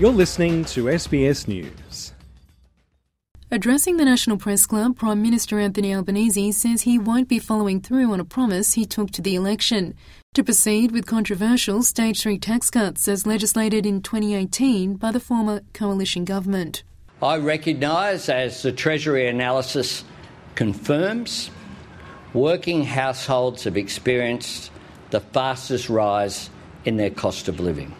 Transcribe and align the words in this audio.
You're 0.00 0.12
listening 0.12 0.64
to 0.64 0.84
SBS 0.84 1.46
News. 1.46 2.14
Addressing 3.50 3.98
the 3.98 4.06
National 4.06 4.38
Press 4.38 4.64
Club, 4.64 4.96
Prime 4.96 5.20
Minister 5.20 5.58
Anthony 5.58 5.94
Albanese 5.94 6.52
says 6.52 6.80
he 6.80 6.98
won't 6.98 7.28
be 7.28 7.38
following 7.38 7.82
through 7.82 8.10
on 8.10 8.18
a 8.18 8.24
promise 8.24 8.72
he 8.72 8.86
took 8.86 9.10
to 9.10 9.20
the 9.20 9.34
election 9.34 9.92
to 10.32 10.42
proceed 10.42 10.92
with 10.92 11.04
controversial 11.04 11.82
Stage 11.82 12.22
3 12.22 12.38
tax 12.38 12.70
cuts 12.70 13.08
as 13.08 13.26
legislated 13.26 13.84
in 13.84 14.00
2018 14.00 14.94
by 14.94 15.12
the 15.12 15.20
former 15.20 15.60
coalition 15.74 16.24
government. 16.24 16.82
I 17.22 17.36
recognise, 17.36 18.30
as 18.30 18.62
the 18.62 18.72
Treasury 18.72 19.28
analysis 19.28 20.02
confirms, 20.54 21.50
working 22.32 22.84
households 22.84 23.64
have 23.64 23.76
experienced 23.76 24.72
the 25.10 25.20
fastest 25.20 25.90
rise 25.90 26.48
in 26.86 26.96
their 26.96 27.10
cost 27.10 27.48
of 27.48 27.60
living. 27.60 27.94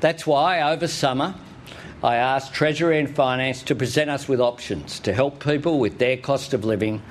That's 0.00 0.26
why 0.26 0.60
over 0.60 0.86
summer 0.86 1.34
I 2.02 2.16
asked 2.16 2.54
Treasury 2.54 3.00
and 3.00 3.12
Finance 3.12 3.64
to 3.64 3.74
present 3.74 4.08
us 4.08 4.28
with 4.28 4.40
options 4.40 5.00
to 5.00 5.12
help 5.12 5.42
people 5.42 5.80
with 5.80 5.98
their 5.98 6.16
cost 6.16 6.54
of 6.54 6.64
living, 6.64 7.02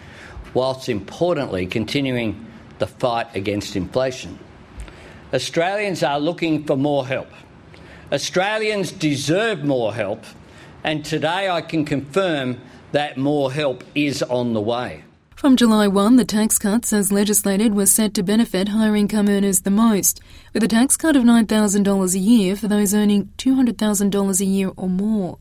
whilst 0.53 0.87
importantly 0.87 1.65
continuing 1.65 2.45
the 2.79 2.87
fight 2.87 3.35
against 3.35 3.75
inflation. 3.75 4.39
Australians 5.33 6.03
are 6.03 6.19
looking 6.19 6.63
for 6.63 6.77
more 6.77 7.05
help. 7.05 7.27
Australians 8.13 8.93
deserve 8.93 9.65
more 9.65 9.93
help, 9.93 10.23
and 10.85 11.03
today 11.03 11.49
I 11.49 11.59
can 11.59 11.83
confirm 11.83 12.61
that 12.93 13.17
more 13.17 13.51
help 13.51 13.83
is 13.93 14.23
on 14.23 14.53
the 14.53 14.61
way. 14.61 15.03
From 15.37 15.55
July 15.55 15.87
1, 15.87 16.15
the 16.15 16.25
tax 16.25 16.57
cuts 16.57 16.91
as 16.91 17.11
legislated 17.11 17.75
were 17.75 17.85
set 17.85 18.15
to 18.15 18.23
benefit 18.23 18.69
higher 18.69 18.95
income 18.95 19.29
earners 19.29 19.61
the 19.61 19.69
most, 19.69 20.19
with 20.51 20.63
a 20.63 20.67
tax 20.67 20.97
cut 20.97 21.15
of 21.15 21.21
$9,000 21.21 22.15
a 22.15 22.17
year 22.17 22.55
for 22.55 22.67
those 22.67 22.95
earning 22.95 23.31
$200,000 23.37 24.41
a 24.41 24.45
year 24.45 24.71
or 24.75 24.89
more. 24.89 25.37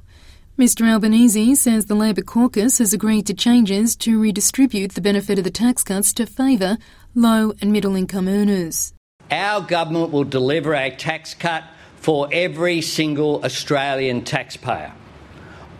Mr 0.59 0.87
Albanese 0.87 1.55
says 1.55 1.87
the 1.87 1.95
Labor 1.95 2.21
caucus 2.21 2.77
has 2.77 2.93
agreed 2.93 3.27
to 3.27 3.33
changes 3.33 3.97
to 3.97 4.21
redistribute 4.21 4.93
the 4.93 5.01
benefit 5.01 5.39
of 5.39 5.45
the 5.45 5.51
tax 5.51 5.83
cuts 5.83 6.13
to 6.13 6.27
favour 6.27 6.77
low 7.15 7.55
and 7.63 7.73
middle 7.73 7.97
income 7.97 8.29
earners. 8.29 8.93
Our 9.31 9.63
government 9.63 10.13
will 10.13 10.25
deliver 10.25 10.75
a 10.75 10.95
tax 10.95 11.33
cut 11.33 11.65
for 11.97 12.29
every 12.31 12.83
single 12.83 13.43
Australian 13.43 14.25
taxpayer. 14.25 14.93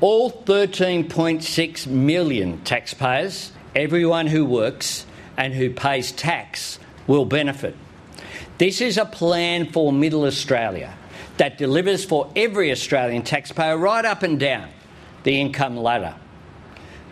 All 0.01 0.31
13.6 0.31 1.87
million 1.87 2.63
taxpayers 2.63 3.53
everyone 3.77 4.27
who 4.27 4.45
works 4.45 5.05
and 5.37 5.53
who 5.53 5.71
pays 5.71 6.11
tax 6.11 6.79
will 7.07 7.27
benefit. 7.27 7.77
This 8.57 8.81
is 8.81 8.97
a 8.97 9.05
plan 9.05 9.71
for 9.71 9.93
Middle 9.93 10.25
Australia 10.25 10.97
that 11.37 11.59
delivers 11.59 12.03
for 12.03 12.33
every 12.35 12.73
Australian 12.73 13.23
taxpayer 13.23 13.77
right 13.77 14.05
up 14.05 14.23
and 14.23 14.41
down 14.41 14.71
the 15.25 15.39
income 15.39 15.77
ladder, 15.77 16.15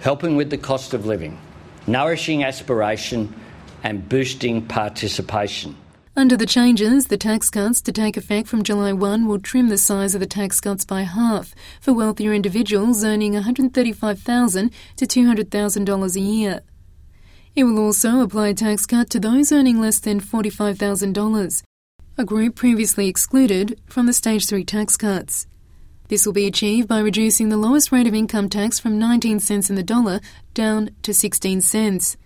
helping 0.00 0.36
with 0.36 0.48
the 0.48 0.56
cost 0.56 0.94
of 0.94 1.04
living, 1.04 1.38
nourishing 1.86 2.42
aspiration, 2.42 3.34
and 3.82 4.08
boosting 4.08 4.64
participation. 4.66 5.76
Under 6.16 6.36
the 6.36 6.46
changes, 6.46 7.08
the 7.08 7.16
tax 7.16 7.50
cuts 7.50 7.80
to 7.80 7.90
take 7.90 8.16
effect 8.16 8.46
from 8.46 8.62
July 8.62 8.92
1 8.92 9.26
will 9.26 9.40
trim 9.40 9.68
the 9.68 9.76
size 9.76 10.14
of 10.14 10.20
the 10.20 10.26
tax 10.26 10.60
cuts 10.60 10.84
by 10.84 11.02
half 11.02 11.56
for 11.80 11.92
wealthier 11.92 12.32
individuals 12.32 13.02
earning 13.02 13.32
$135,000 13.32 14.72
to 14.94 15.06
$200,000 15.06 16.16
a 16.16 16.20
year. 16.20 16.60
It 17.56 17.64
will 17.64 17.80
also 17.80 18.20
apply 18.20 18.48
a 18.48 18.54
tax 18.54 18.86
cut 18.86 19.10
to 19.10 19.18
those 19.18 19.50
earning 19.50 19.80
less 19.80 19.98
than 19.98 20.20
$45,000, 20.20 21.62
a 22.16 22.24
group 22.24 22.54
previously 22.54 23.08
excluded 23.08 23.80
from 23.86 24.06
the 24.06 24.12
Stage 24.12 24.46
3 24.46 24.64
tax 24.64 24.96
cuts. 24.96 25.48
This 26.06 26.26
will 26.26 26.32
be 26.32 26.46
achieved 26.46 26.86
by 26.86 27.00
reducing 27.00 27.48
the 27.48 27.56
lowest 27.56 27.90
rate 27.90 28.06
of 28.06 28.14
income 28.14 28.48
tax 28.48 28.78
from 28.78 29.00
19 29.00 29.40
cents 29.40 29.68
in 29.68 29.74
the 29.74 29.82
dollar 29.82 30.20
down 30.52 30.90
to 31.02 31.12
16 31.12 31.60
cents. 31.60 32.16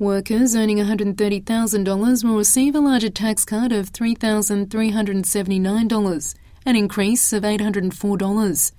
Workers 0.00 0.56
earning 0.56 0.78
$130,000 0.78 2.24
will 2.24 2.36
receive 2.36 2.74
a 2.74 2.80
larger 2.80 3.10
tax 3.10 3.44
cut 3.44 3.70
of 3.70 3.92
$3,379, 3.92 6.34
an 6.66 6.76
increase 6.76 7.32
of 7.32 7.44
$804. 7.44 8.72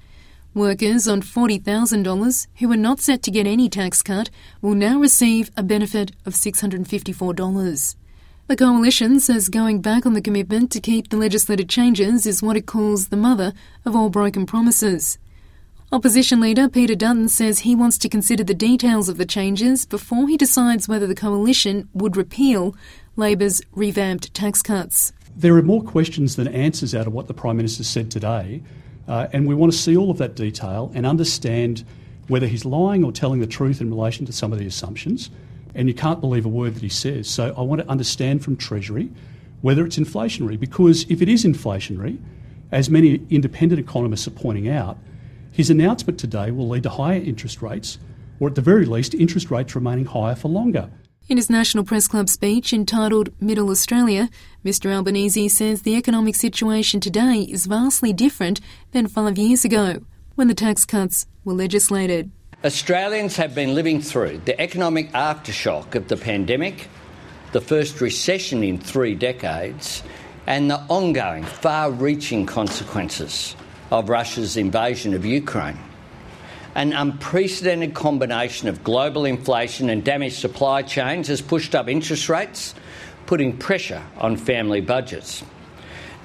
Workers 0.54 1.08
on 1.08 1.22
$40,000 1.22 2.48
who 2.58 2.68
were 2.68 2.76
not 2.76 3.00
set 3.00 3.24
to 3.24 3.32
get 3.32 3.48
any 3.48 3.70
tax 3.70 4.04
cut 4.04 4.30
will 4.62 4.76
now 4.76 5.00
receive 5.00 5.52
a 5.56 5.64
benefit 5.64 6.12
of 6.26 6.34
$654. 6.34 7.96
The 8.48 8.58
coalition 8.58 9.22
says 9.22 9.48
going 9.48 9.80
back 9.80 10.06
on 10.06 10.16
the 10.16 10.22
commitment 10.22 10.70
to 10.72 10.82
keep 10.82 11.08
the 11.08 11.16
legislative 11.16 11.70
changes 11.70 12.26
is 12.26 12.44
what 12.44 12.58
it 12.58 12.66
calls 12.66 13.08
the 13.08 13.16
mother 13.16 13.54
of 13.86 13.96
all 13.96 14.10
broken 14.10 14.46
promises. 14.46 15.18
Opposition 15.96 16.42
leader 16.42 16.68
Peter 16.68 16.94
Dutton 16.94 17.30
says 17.30 17.60
he 17.60 17.74
wants 17.74 17.98
to 18.00 18.10
consider 18.10 18.44
the 18.44 18.54
details 18.54 19.08
of 19.08 19.16
the 19.16 19.26
changes 19.26 19.86
before 19.86 20.28
he 20.28 20.36
decides 20.36 20.90
whether 20.90 21.08
the 21.08 21.16
coalition 21.16 21.88
would 21.94 22.18
repeal 22.18 22.76
Labor's 23.16 23.62
revamped 23.72 24.34
tax 24.34 24.62
cuts. 24.62 25.14
There 25.38 25.56
are 25.56 25.62
more 25.62 25.82
questions 25.82 26.36
than 26.36 26.50
answers 26.50 26.94
out 26.94 27.08
of 27.08 27.14
what 27.14 27.28
the 27.28 27.34
Prime 27.34 27.56
Minister 27.56 27.86
said 27.86 28.12
today, 28.12 28.62
uh, 29.08 29.28
and 29.32 29.48
we 29.48 29.56
want 29.56 29.72
to 29.72 29.78
see 29.78 29.96
all 29.96 30.12
of 30.12 30.18
that 30.18 30.36
detail 30.36 30.92
and 30.94 31.06
understand 31.06 31.86
whether 32.28 32.46
he's 32.46 32.66
lying 32.66 33.06
or 33.06 33.14
telling 33.14 33.40
the 33.40 33.48
truth 33.48 33.80
in 33.80 33.90
relation 33.90 34.26
to 34.26 34.34
some 34.34 34.52
of 34.52 34.60
the 34.60 34.68
assumptions. 34.68 35.30
And 35.76 35.88
you 35.88 35.94
can't 35.94 36.20
believe 36.20 36.46
a 36.46 36.50
word 36.50 36.76
that 36.76 36.84
he 36.84 36.90
says. 36.90 37.30
So 37.30 37.56
I 37.58 37.62
want 37.62 37.80
to 37.80 37.88
understand 37.88 38.44
from 38.44 38.58
Treasury 38.58 39.10
whether 39.62 39.86
it's 39.86 39.98
inflationary, 39.98 40.60
because 40.60 41.06
if 41.10 41.22
it 41.22 41.30
is 41.30 41.46
inflationary, 41.46 42.18
as 42.70 42.90
many 42.90 43.26
independent 43.30 43.80
economists 43.80 44.28
are 44.28 44.32
pointing 44.32 44.68
out, 44.68 44.98
his 45.56 45.70
announcement 45.70 46.20
today 46.20 46.52
will 46.52 46.68
lead 46.68 46.84
to 46.84 46.90
higher 46.90 47.22
interest 47.22 47.62
rates, 47.62 47.98
or 48.42 48.50
at 48.50 48.56
the 48.56 48.62
very 48.62 48.86
least, 48.86 49.14
interest 49.14 49.50
rates 49.50 49.74
remaining 49.74 50.04
higher 50.04 50.36
for 50.36 50.50
longer. 50.50 50.90
In 51.30 51.38
his 51.38 51.50
National 51.50 51.86
Press 51.86 52.10
Club 52.10 52.28
speech 52.28 52.74
entitled 52.74 53.30
Middle 53.40 53.70
Australia, 53.70 54.30
Mr 54.66 54.94
Albanese 54.94 55.48
says 55.48 55.84
the 55.84 55.96
economic 55.96 56.36
situation 56.36 57.00
today 57.00 57.48
is 57.50 57.68
vastly 57.68 58.12
different 58.12 58.60
than 58.92 59.08
five 59.08 59.38
years 59.38 59.64
ago, 59.64 60.04
when 60.36 60.50
the 60.50 60.54
tax 60.54 60.86
cuts 60.86 61.26
were 61.46 61.54
legislated. 61.54 62.32
Australians 62.66 63.38
have 63.38 63.56
been 63.56 63.74
living 63.74 64.02
through 64.02 64.42
the 64.44 64.60
economic 64.60 65.10
aftershock 65.14 65.96
of 65.96 66.10
the 66.10 66.18
pandemic, 66.18 66.90
the 67.54 67.62
first 67.62 68.02
recession 68.02 68.62
in 68.62 68.78
three 68.78 69.16
decades, 69.16 70.04
and 70.48 70.70
the 70.70 70.82
ongoing, 70.90 71.46
far 71.46 71.92
reaching 71.92 72.46
consequences 72.46 73.56
of 73.92 74.10
Russia's 74.10 74.58
invasion 74.58 75.14
of 75.14 75.26
Ukraine. 75.26 75.80
An 76.76 76.92
unprecedented 76.92 77.94
combination 77.94 78.68
of 78.68 78.84
global 78.84 79.26
inflation 79.26 79.90
and 79.90 80.04
damaged 80.04 80.36
supply 80.36 80.82
chains 80.82 81.28
has 81.30 81.42
pushed 81.42 81.74
up 81.74 81.88
interest 81.88 82.28
rates, 82.28 82.76
putting 83.26 83.58
pressure 83.58 84.04
on 84.18 84.36
family 84.36 84.82
budgets. 84.82 85.44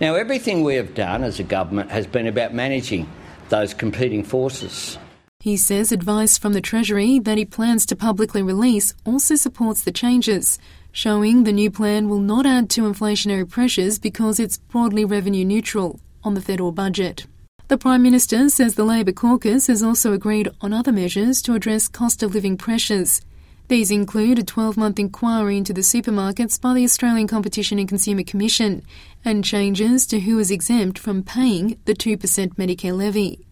Now, 0.00 0.14
everything 0.14 0.64
we 0.64 0.76
have 0.76 0.94
done 0.94 1.22
as 1.22 1.38
a 1.38 1.44
government 1.44 1.90
has 1.90 2.06
been 2.06 2.26
about 2.26 2.54
managing 2.54 3.08
those 3.50 3.74
competing 3.74 4.24
forces. 4.24 4.98
He 5.40 5.56
says 5.56 5.92
advice 5.92 6.36
from 6.36 6.52
the 6.52 6.60
Treasury 6.60 7.18
that 7.20 7.38
he 7.38 7.44
plans 7.44 7.86
to 7.86 7.96
publicly 7.96 8.42
release 8.42 8.94
also 9.06 9.36
supports 9.36 9.82
the 9.82 9.92
changes, 9.92 10.58
showing 10.92 11.44
the 11.44 11.52
new 11.52 11.70
plan 11.70 12.08
will 12.08 12.18
not 12.18 12.44
add 12.44 12.68
to 12.70 12.82
inflationary 12.82 13.48
pressures 13.48 13.98
because 13.98 14.38
it's 14.38 14.58
broadly 14.58 15.04
revenue 15.04 15.44
neutral 15.44 16.00
on 16.22 16.34
the 16.34 16.42
federal 16.42 16.72
budget. 16.72 17.26
The 17.70 17.78
Prime 17.78 18.02
Minister 18.02 18.48
says 18.48 18.74
the 18.74 18.82
Labor 18.82 19.12
caucus 19.12 19.68
has 19.68 19.80
also 19.80 20.12
agreed 20.12 20.48
on 20.60 20.72
other 20.72 20.90
measures 20.90 21.40
to 21.42 21.54
address 21.54 21.86
cost 21.86 22.20
of 22.20 22.34
living 22.34 22.56
pressures. 22.56 23.20
These 23.68 23.92
include 23.92 24.40
a 24.40 24.42
12 24.42 24.76
month 24.76 24.98
inquiry 24.98 25.56
into 25.56 25.72
the 25.72 25.82
supermarkets 25.82 26.60
by 26.60 26.74
the 26.74 26.82
Australian 26.82 27.28
Competition 27.28 27.78
and 27.78 27.88
Consumer 27.88 28.24
Commission 28.24 28.82
and 29.24 29.44
changes 29.44 30.04
to 30.08 30.18
who 30.18 30.36
is 30.40 30.50
exempt 30.50 30.98
from 30.98 31.22
paying 31.22 31.78
the 31.84 31.94
2% 31.94 32.16
Medicare 32.56 32.92
levy. 32.92 33.46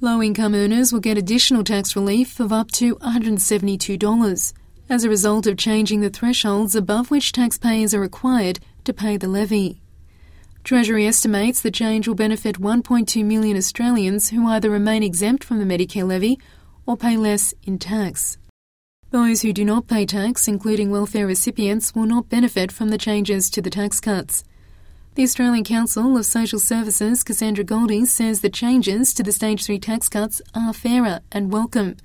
Low 0.00 0.22
income 0.22 0.54
earners 0.54 0.92
will 0.92 1.00
get 1.00 1.18
additional 1.18 1.64
tax 1.64 1.96
relief 1.96 2.38
of 2.38 2.52
up 2.52 2.70
to 2.74 2.94
$172 2.98 4.52
as 4.88 5.02
a 5.02 5.08
result 5.08 5.48
of 5.48 5.56
changing 5.56 6.00
the 6.00 6.10
thresholds 6.10 6.76
above 6.76 7.10
which 7.10 7.32
taxpayers 7.32 7.92
are 7.92 8.00
required 8.00 8.60
to 8.84 8.92
pay 8.92 9.16
the 9.16 9.26
levy. 9.26 9.80
Treasury 10.68 11.06
estimates 11.06 11.62
the 11.62 11.70
change 11.70 12.06
will 12.06 12.14
benefit 12.14 12.60
1.2 12.60 13.24
million 13.24 13.56
Australians 13.56 14.28
who 14.28 14.46
either 14.48 14.68
remain 14.68 15.02
exempt 15.02 15.42
from 15.42 15.58
the 15.58 15.64
Medicare 15.64 16.06
levy 16.06 16.38
or 16.84 16.94
pay 16.94 17.16
less 17.16 17.54
in 17.62 17.78
tax. 17.78 18.36
Those 19.10 19.40
who 19.40 19.54
do 19.54 19.64
not 19.64 19.86
pay 19.86 20.04
tax, 20.04 20.46
including 20.46 20.90
welfare 20.90 21.26
recipients, 21.26 21.94
will 21.94 22.04
not 22.04 22.28
benefit 22.28 22.70
from 22.70 22.90
the 22.90 22.98
changes 22.98 23.48
to 23.48 23.62
the 23.62 23.70
tax 23.70 23.98
cuts. 23.98 24.44
The 25.14 25.22
Australian 25.22 25.64
Council 25.64 26.18
of 26.18 26.26
Social 26.26 26.58
Services, 26.58 27.24
Cassandra 27.24 27.64
Goldie, 27.64 28.04
says 28.04 28.42
the 28.42 28.50
changes 28.50 29.14
to 29.14 29.22
the 29.22 29.32
Stage 29.32 29.64
3 29.64 29.78
tax 29.78 30.10
cuts 30.10 30.42
are 30.54 30.74
fairer 30.74 31.20
and 31.32 31.50
welcome, 31.50 31.96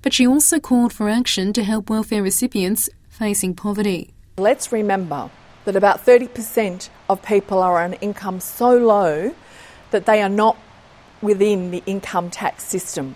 but 0.00 0.12
she 0.12 0.28
also 0.28 0.60
called 0.60 0.92
for 0.92 1.08
action 1.08 1.52
to 1.54 1.64
help 1.64 1.90
welfare 1.90 2.22
recipients 2.22 2.88
facing 3.08 3.56
poverty. 3.56 4.14
Let's 4.38 4.70
remember 4.70 5.28
that 5.64 5.76
about 5.76 6.04
30% 6.04 6.88
of 7.08 7.22
people 7.22 7.58
are 7.58 7.82
on 7.82 7.94
income 7.94 8.40
so 8.40 8.76
low 8.76 9.34
that 9.90 10.06
they 10.06 10.22
are 10.22 10.28
not 10.28 10.56
within 11.20 11.70
the 11.70 11.82
income 11.86 12.30
tax 12.30 12.64
system. 12.64 13.14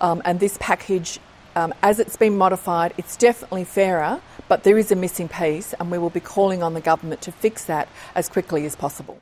Um, 0.00 0.22
and 0.24 0.40
this 0.40 0.56
package, 0.60 1.20
um, 1.54 1.74
as 1.82 2.00
it's 2.00 2.16
been 2.16 2.36
modified, 2.36 2.94
it's 2.96 3.16
definitely 3.16 3.64
fairer, 3.64 4.20
but 4.48 4.64
there 4.64 4.78
is 4.78 4.90
a 4.90 4.96
missing 4.96 5.28
piece, 5.28 5.74
and 5.74 5.90
we 5.90 5.98
will 5.98 6.10
be 6.10 6.20
calling 6.20 6.62
on 6.62 6.74
the 6.74 6.80
government 6.80 7.22
to 7.22 7.32
fix 7.32 7.64
that 7.66 7.88
as 8.14 8.28
quickly 8.28 8.64
as 8.64 8.74
possible. 8.74 9.18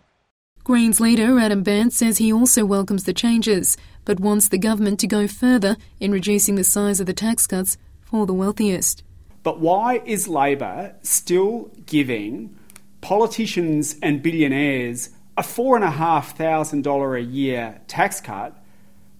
Greens 0.64 1.00
leader 1.00 1.40
Adam 1.40 1.64
Bandt 1.64 1.92
says 1.92 2.18
he 2.18 2.32
also 2.32 2.64
welcomes 2.64 3.02
the 3.04 3.12
changes, 3.12 3.76
but 4.04 4.20
wants 4.20 4.48
the 4.48 4.58
government 4.58 5.00
to 5.00 5.08
go 5.08 5.26
further 5.26 5.76
in 5.98 6.12
reducing 6.12 6.54
the 6.54 6.62
size 6.64 7.00
of 7.00 7.06
the 7.06 7.12
tax 7.12 7.48
cuts 7.48 7.76
for 8.00 8.26
the 8.26 8.34
wealthiest. 8.34 9.02
But 9.42 9.60
why 9.60 10.02
is 10.04 10.28
Labor 10.28 10.94
still 11.02 11.70
giving 11.86 12.56
politicians 13.00 13.96
and 14.00 14.22
billionaires 14.22 15.10
a 15.36 15.42
$4,500 15.42 17.18
a 17.18 17.22
year 17.22 17.80
tax 17.88 18.20
cut 18.20 18.56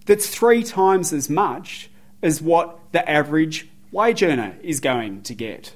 that's 0.05 0.29
three 0.29 0.63
times 0.63 1.11
as 1.11 1.29
much 1.29 1.89
as 2.21 2.41
what 2.41 2.79
the 2.91 3.09
average 3.09 3.69
wage 3.91 4.23
earner 4.23 4.55
is 4.61 4.79
going 4.79 5.21
to 5.23 5.35
get? 5.35 5.75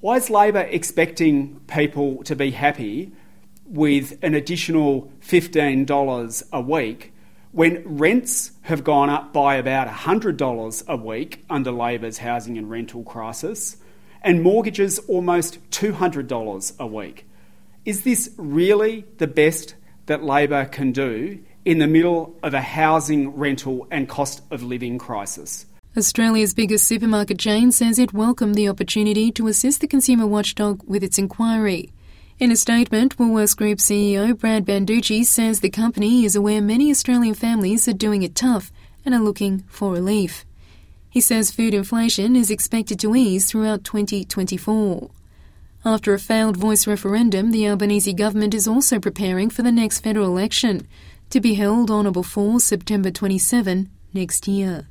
Why 0.00 0.16
is 0.16 0.30
Labor 0.30 0.60
expecting 0.60 1.60
people 1.66 2.22
to 2.24 2.34
be 2.36 2.52
happy 2.52 3.12
with 3.66 4.18
an 4.22 4.34
additional 4.34 5.12
$15 5.20 6.42
a 6.52 6.60
week 6.60 7.12
when 7.56 7.82
rents 7.86 8.50
have 8.60 8.84
gone 8.84 9.08
up 9.08 9.32
by 9.32 9.56
about 9.56 9.88
$100 9.88 10.88
a 10.88 10.96
week 10.98 11.42
under 11.48 11.70
Labor's 11.70 12.18
housing 12.18 12.58
and 12.58 12.68
rental 12.68 13.02
crisis 13.02 13.78
and 14.20 14.42
mortgages 14.42 14.98
almost 15.08 15.58
$200 15.70 16.78
a 16.78 16.86
week. 16.86 17.26
Is 17.86 18.02
this 18.02 18.28
really 18.36 19.06
the 19.16 19.26
best 19.26 19.74
that 20.04 20.22
Labor 20.22 20.66
can 20.66 20.92
do 20.92 21.38
in 21.64 21.78
the 21.78 21.86
middle 21.86 22.36
of 22.42 22.52
a 22.52 22.60
housing, 22.60 23.30
rental, 23.30 23.88
and 23.90 24.06
cost 24.06 24.42
of 24.50 24.62
living 24.62 24.98
crisis? 24.98 25.64
Australia's 25.96 26.52
biggest 26.52 26.86
supermarket 26.86 27.38
chain 27.38 27.72
says 27.72 27.98
it 27.98 28.12
welcomed 28.12 28.54
the 28.54 28.68
opportunity 28.68 29.32
to 29.32 29.48
assist 29.48 29.80
the 29.80 29.88
consumer 29.88 30.26
watchdog 30.26 30.82
with 30.86 31.02
its 31.02 31.18
inquiry. 31.18 31.90
In 32.38 32.50
a 32.50 32.56
statement, 32.56 33.16
Woolworths 33.16 33.56
Group 33.56 33.78
CEO 33.78 34.38
Brad 34.38 34.66
Banducci 34.66 35.24
says 35.24 35.60
the 35.60 35.70
company 35.70 36.26
is 36.26 36.36
aware 36.36 36.60
many 36.60 36.90
Australian 36.90 37.32
families 37.32 37.88
are 37.88 37.94
doing 37.94 38.22
it 38.22 38.34
tough 38.34 38.70
and 39.06 39.14
are 39.14 39.22
looking 39.22 39.60
for 39.68 39.90
relief. 39.90 40.44
He 41.08 41.22
says 41.22 41.50
food 41.50 41.72
inflation 41.72 42.36
is 42.36 42.50
expected 42.50 43.00
to 43.00 43.16
ease 43.16 43.50
throughout 43.50 43.84
2024. 43.84 45.08
After 45.82 46.12
a 46.12 46.18
failed 46.18 46.58
voice 46.58 46.86
referendum, 46.86 47.52
the 47.52 47.66
Albanese 47.66 48.12
government 48.12 48.52
is 48.52 48.68
also 48.68 49.00
preparing 49.00 49.48
for 49.48 49.62
the 49.62 49.72
next 49.72 50.00
federal 50.00 50.26
election, 50.26 50.86
to 51.30 51.40
be 51.40 51.54
held 51.54 51.90
on 51.90 52.06
or 52.06 52.12
before 52.12 52.60
September 52.60 53.10
27 53.10 53.88
next 54.12 54.46
year. 54.46 54.88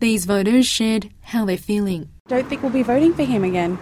These 0.00 0.24
voters 0.24 0.66
shared 0.66 1.10
how 1.20 1.44
they're 1.44 1.56
feeling. 1.56 2.08
Don't 2.26 2.48
think 2.48 2.64
we'll 2.64 2.72
be 2.72 2.82
voting 2.82 3.14
for 3.14 3.22
him 3.22 3.44
again. 3.44 3.78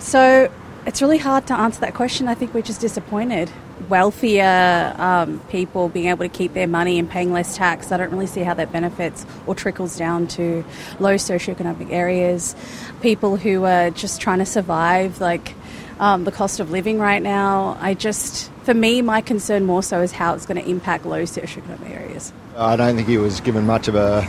So 0.00 0.50
it's 0.86 1.00
really 1.00 1.18
hard 1.18 1.46
to 1.46 1.54
answer 1.54 1.80
that 1.80 1.94
question. 1.94 2.28
I 2.28 2.34
think 2.34 2.54
we're 2.54 2.62
just 2.62 2.80
disappointed. 2.80 3.50
Wealthier 3.88 4.94
um, 4.98 5.40
people 5.48 5.88
being 5.88 6.06
able 6.08 6.24
to 6.24 6.28
keep 6.28 6.54
their 6.54 6.66
money 6.66 6.98
and 6.98 7.08
paying 7.08 7.32
less 7.32 7.56
tax, 7.56 7.92
I 7.92 7.96
don't 7.96 8.10
really 8.10 8.26
see 8.26 8.42
how 8.42 8.54
that 8.54 8.72
benefits 8.72 9.26
or 9.46 9.54
trickles 9.54 9.96
down 9.96 10.26
to 10.28 10.64
low 10.98 11.14
socioeconomic 11.14 11.90
areas. 11.90 12.56
People 13.00 13.36
who 13.36 13.64
are 13.64 13.90
just 13.90 14.20
trying 14.20 14.38
to 14.38 14.46
survive, 14.46 15.20
like 15.20 15.54
um, 15.98 16.24
the 16.24 16.32
cost 16.32 16.58
of 16.58 16.70
living 16.70 16.98
right 16.98 17.22
now. 17.22 17.76
I 17.80 17.94
just, 17.94 18.50
for 18.64 18.74
me, 18.74 19.02
my 19.02 19.20
concern 19.20 19.64
more 19.64 19.82
so 19.82 20.00
is 20.00 20.10
how 20.12 20.34
it's 20.34 20.46
going 20.46 20.62
to 20.62 20.68
impact 20.68 21.06
low 21.06 21.22
socioeconomic 21.22 21.90
areas. 21.90 22.32
I 22.56 22.76
don't 22.76 22.96
think 22.96 23.08
he 23.08 23.18
was 23.18 23.40
given 23.40 23.66
much 23.66 23.88
of 23.88 23.94
a 23.94 24.22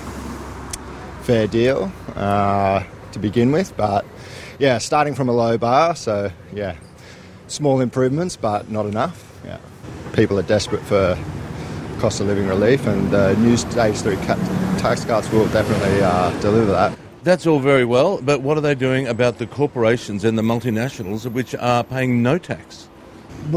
fair 1.23 1.47
deal 1.47 1.91
uh, 2.15 2.83
to 3.11 3.19
begin 3.19 3.51
with, 3.51 3.75
but 3.75 4.05
yeah, 4.59 4.77
starting 4.77 5.15
from 5.15 5.29
a 5.29 5.33
low 5.33 5.57
bar, 5.57 5.95
so 5.95 6.31
yeah, 6.53 6.75
small 7.47 7.81
improvements, 7.81 8.35
but 8.35 8.69
not 8.69 8.85
enough. 8.85 9.39
Yeah, 9.45 9.59
people 10.13 10.39
are 10.39 10.43
desperate 10.43 10.83
for 10.83 11.17
cost 11.99 12.19
of 12.19 12.27
living 12.27 12.47
relief, 12.47 12.85
and 12.85 13.13
uh, 13.13 13.33
new 13.39 13.57
stage 13.57 13.95
three 13.97 14.17
cut, 14.17 14.37
tax 14.79 15.05
cuts 15.05 15.31
will 15.31 15.47
definitely 15.47 16.01
uh, 16.01 16.29
deliver 16.41 16.71
that. 16.71 16.97
That's 17.23 17.47
all 17.47 17.59
very 17.59 17.85
well, 17.85 18.19
but 18.21 18.41
what 18.41 18.57
are 18.57 18.61
they 18.61 18.75
doing 18.75 19.07
about 19.07 19.37
the 19.37 19.47
corporations 19.47 20.25
and 20.25 20.37
the 20.37 20.41
multinationals 20.41 21.25
which 21.31 21.55
are 21.55 21.83
paying 21.83 22.21
no 22.21 22.37
tax? 22.37 22.89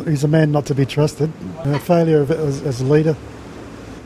He's 0.05 0.23
a 0.23 0.29
man 0.29 0.53
not 0.53 0.67
to 0.67 0.75
be 0.75 0.87
trusted, 0.87 1.33
a 1.65 1.79
failure 1.81 2.21
of, 2.21 2.31
as, 2.31 2.63
as, 2.63 2.81
a 2.81 2.85
leader. 2.85 3.17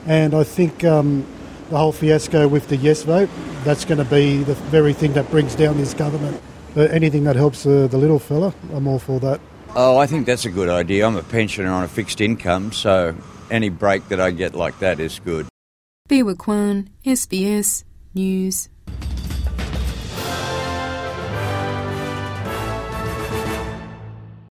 And 0.06 0.34
I 0.34 0.44
think 0.44 0.84
um, 0.84 1.26
the 1.68 1.76
whole 1.76 1.92
fiasco 1.92 2.48
with 2.48 2.68
the 2.68 2.76
yes 2.76 3.02
vote, 3.02 3.28
that's 3.64 3.84
going 3.84 3.98
to 3.98 4.04
be 4.04 4.42
the 4.42 4.54
very 4.54 4.94
thing 4.94 5.12
that 5.12 5.30
brings 5.30 5.54
down 5.54 5.76
this 5.76 5.92
government. 5.92 6.40
Uh, 6.76 6.82
anything 6.82 7.24
that 7.24 7.36
helps 7.36 7.66
uh, 7.66 7.88
the 7.88 7.98
little 7.98 8.18
fella, 8.18 8.54
I'm 8.72 8.86
all 8.86 8.98
for 8.98 9.18
that. 9.20 9.40
Oh, 9.74 9.98
I 9.98 10.06
think 10.06 10.26
that's 10.26 10.44
a 10.44 10.50
good 10.50 10.68
idea. 10.68 11.06
I'm 11.06 11.16
a 11.16 11.22
pensioner 11.22 11.70
on 11.70 11.84
a 11.84 11.88
fixed 11.88 12.20
income, 12.20 12.72
so 12.72 13.14
any 13.50 13.68
break 13.68 14.08
that 14.08 14.20
I 14.20 14.30
get 14.30 14.54
like 14.54 14.78
that 14.80 15.00
is 15.00 15.20
good. 15.20 15.46
Biwa 16.08 16.36
Kwan, 16.36 16.90
SBS 17.04 17.84
News. 18.14 18.68